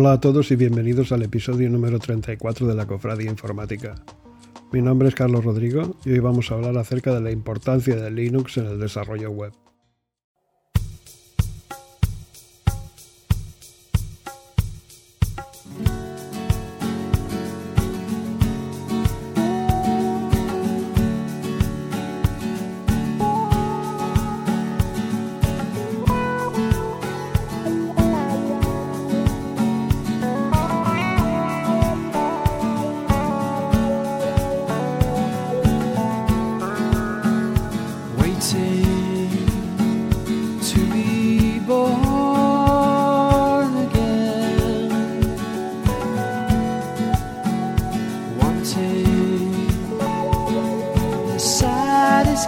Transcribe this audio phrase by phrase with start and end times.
[0.00, 3.96] Hola a todos y bienvenidos al episodio número 34 de la Cofradía Informática.
[4.70, 8.08] Mi nombre es Carlos Rodrigo y hoy vamos a hablar acerca de la importancia de
[8.08, 9.52] Linux en el desarrollo web.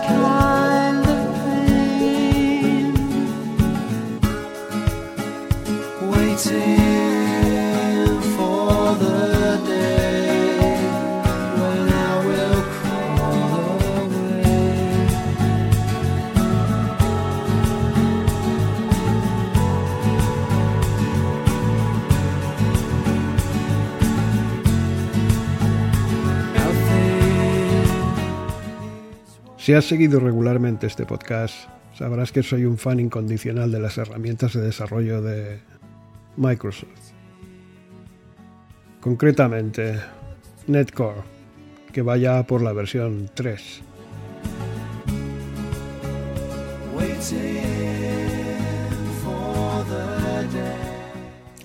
[0.03, 0.40] sky.
[29.61, 34.55] Si has seguido regularmente este podcast, sabrás que soy un fan incondicional de las herramientas
[34.55, 35.61] de desarrollo de
[36.39, 37.13] Microsoft.
[39.03, 40.01] Concretamente,
[40.67, 41.21] Netcore,
[41.93, 43.83] que vaya por la versión 3.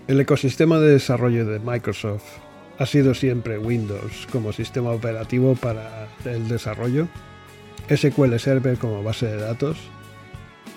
[0.08, 2.26] El ecosistema de desarrollo de Microsoft
[2.78, 7.08] ha sido siempre Windows como sistema operativo para el desarrollo
[7.90, 9.78] SQL Server como base de datos,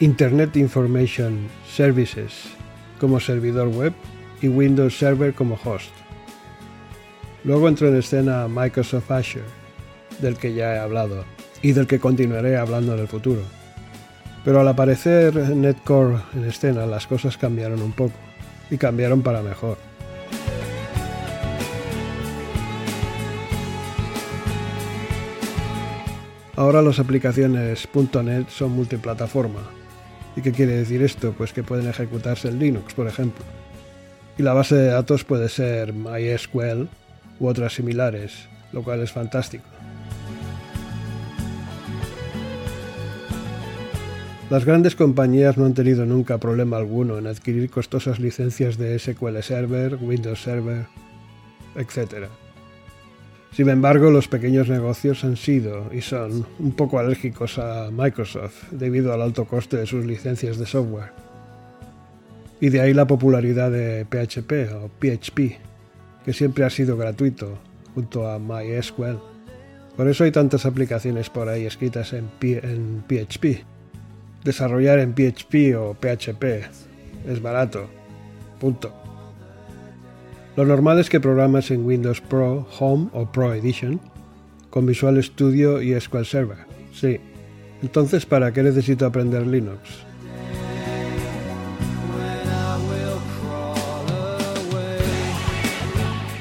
[0.00, 2.50] Internet Information Services
[3.00, 3.92] como servidor web
[4.42, 5.90] y Windows Server como host.
[7.44, 9.44] Luego entró en escena Microsoft Azure,
[10.20, 11.24] del que ya he hablado
[11.62, 13.40] y del que continuaré hablando en el futuro.
[14.44, 18.14] Pero al aparecer Netcore en escena las cosas cambiaron un poco
[18.70, 19.87] y cambiaron para mejor.
[26.58, 27.88] Ahora las aplicaciones
[28.24, 29.60] .NET son multiplataforma.
[30.34, 31.32] ¿Y qué quiere decir esto?
[31.38, 33.44] Pues que pueden ejecutarse en Linux, por ejemplo.
[34.36, 36.88] Y la base de datos puede ser MySQL
[37.38, 39.62] u otras similares, lo cual es fantástico.
[44.50, 49.42] Las grandes compañías no han tenido nunca problema alguno en adquirir costosas licencias de SQL
[49.42, 50.86] Server, Windows Server,
[51.76, 52.26] etc.
[53.52, 59.12] Sin embargo, los pequeños negocios han sido y son un poco alérgicos a Microsoft debido
[59.12, 61.10] al alto coste de sus licencias de software.
[62.60, 65.58] Y de ahí la popularidad de PHP o PHP,
[66.24, 67.58] que siempre ha sido gratuito,
[67.94, 69.18] junto a MySQL.
[69.96, 73.64] Por eso hay tantas aplicaciones por ahí escritas en, PHP.
[74.44, 76.44] Desarrollar en PHP o PHP
[77.28, 77.88] es barato.
[78.60, 78.92] Punto.
[80.58, 84.00] Lo normal es que programas en Windows Pro, Home o Pro Edition
[84.70, 86.58] con Visual Studio y SQL Server.
[86.92, 87.20] Sí.
[87.80, 89.78] Entonces, ¿para qué necesito aprender Linux?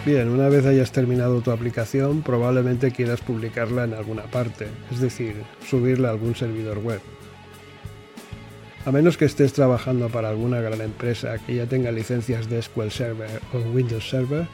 [0.03, 5.35] Bien, una vez hayas terminado tu aplicación, probablemente quieras publicarla en alguna parte, es decir,
[5.63, 7.01] subirla a algún servidor web.
[8.87, 12.87] A menos que estés trabajando para alguna gran empresa que ya tenga licencias de SQL
[12.87, 14.47] Server o Windows Server,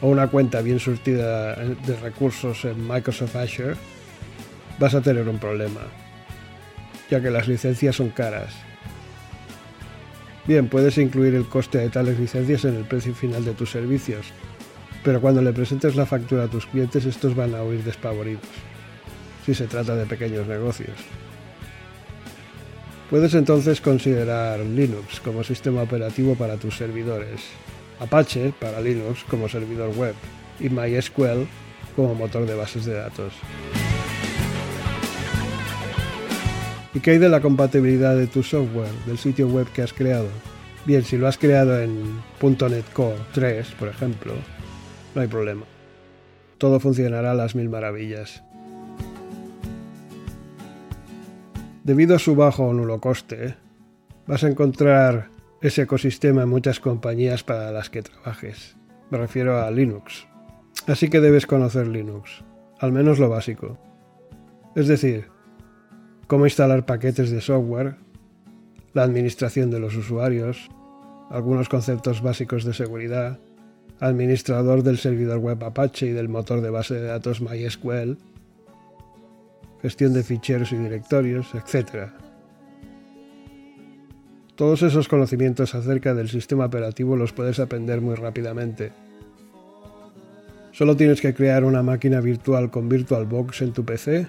[0.00, 3.74] o una cuenta bien surtida de recursos en Microsoft Azure,
[4.78, 5.82] vas a tener un problema,
[7.10, 8.54] ya que las licencias son caras.
[10.46, 14.28] Bien, puedes incluir el coste de tales licencias en el precio final de tus servicios,
[15.04, 18.40] pero cuando le presentes la factura a tus clientes estos van a huir despavoridos,
[19.44, 20.96] si se trata de pequeños negocios.
[23.10, 27.40] Puedes entonces considerar Linux como sistema operativo para tus servidores,
[27.98, 30.14] Apache para Linux como servidor web
[30.60, 31.44] y MySQL
[31.96, 33.32] como motor de bases de datos.
[36.94, 40.28] ¿Y qué hay de la compatibilidad de tu software, del sitio web que has creado?
[40.86, 44.34] Bien, si lo has creado en .NET Core 3, por ejemplo,
[45.16, 45.66] no hay problema.
[46.58, 48.44] Todo funcionará a las mil maravillas.
[51.84, 53.56] Debido a su bajo o nulo coste,
[54.26, 55.28] vas a encontrar
[55.62, 58.76] ese ecosistema en muchas compañías para las que trabajes.
[59.10, 60.26] Me refiero a Linux.
[60.86, 62.44] Así que debes conocer Linux,
[62.78, 63.78] al menos lo básico.
[64.76, 65.28] Es decir,
[66.26, 67.96] cómo instalar paquetes de software,
[68.92, 70.68] la administración de los usuarios,
[71.30, 73.38] algunos conceptos básicos de seguridad,
[74.00, 78.16] administrador del servidor web Apache y del motor de base de datos MySQL,
[79.82, 82.10] gestión de ficheros y directorios, etc.
[84.54, 88.92] Todos esos conocimientos acerca del sistema operativo los puedes aprender muy rápidamente.
[90.72, 94.26] Solo tienes que crear una máquina virtual con VirtualBox en tu PC,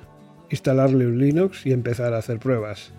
[0.49, 2.91] instalarle un Linux y empezar a hacer pruebas.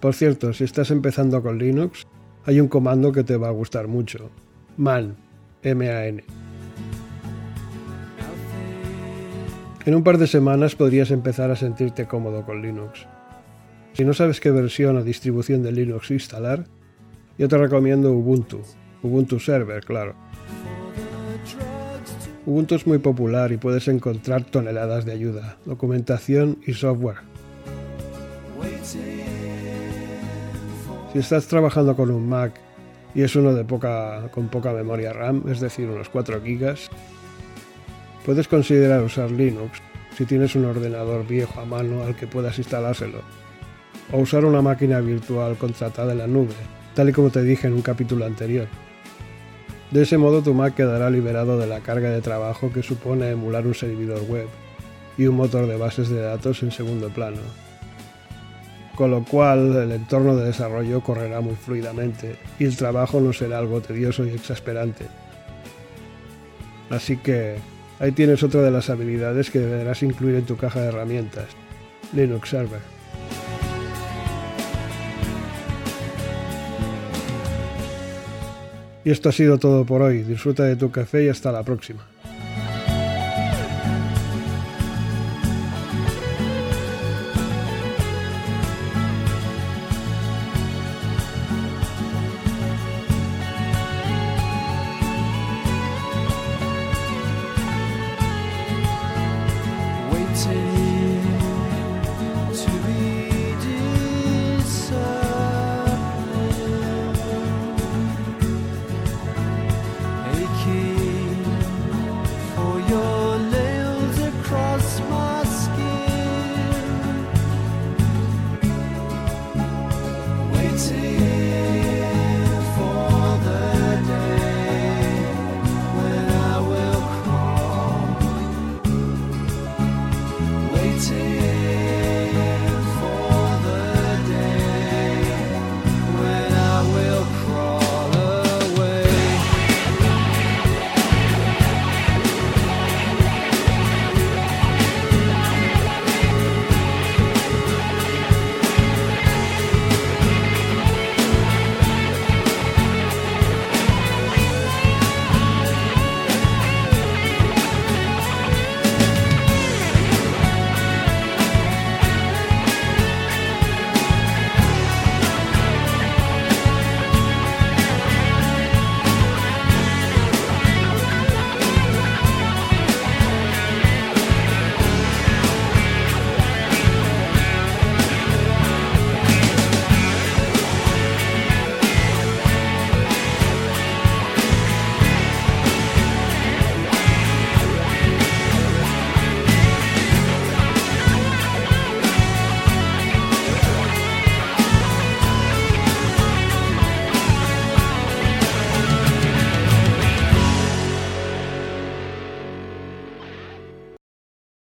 [0.00, 2.06] Por cierto, si estás empezando con Linux,
[2.44, 4.30] hay un comando que te va a gustar mucho.
[4.76, 5.16] Man,
[5.62, 6.22] M-A-N.
[9.88, 13.06] En un par de semanas podrías empezar a sentirte cómodo con Linux.
[13.94, 16.66] Si no sabes qué versión o distribución de Linux instalar,
[17.38, 18.60] yo te recomiendo Ubuntu,
[19.02, 20.14] Ubuntu Server, claro.
[22.44, 27.20] Ubuntu es muy popular y puedes encontrar toneladas de ayuda, documentación y software.
[31.14, 32.60] Si estás trabajando con un Mac
[33.14, 36.76] y es uno de poca, con poca memoria RAM, es decir, unos 4 GB,
[38.28, 39.80] puedes considerar usar Linux
[40.14, 43.22] si tienes un ordenador viejo a mano al que puedas instalárselo,
[44.12, 46.52] o usar una máquina virtual contratada en la nube,
[46.94, 48.68] tal y como te dije en un capítulo anterior.
[49.92, 53.66] De ese modo tu Mac quedará liberado de la carga de trabajo que supone emular
[53.66, 54.46] un servidor web
[55.16, 57.40] y un motor de bases de datos en segundo plano
[58.94, 63.58] con lo cual el entorno de desarrollo correrá muy fluidamente y el trabajo no será
[63.58, 65.06] algo tedioso y exasperante.
[66.90, 67.58] Así que
[67.98, 71.46] ahí tienes otra de las habilidades que deberás incluir en tu caja de herramientas,
[72.12, 72.80] Linux Server.
[79.04, 80.22] Y esto ha sido todo por hoy.
[80.22, 82.06] Disfruta de tu café y hasta la próxima.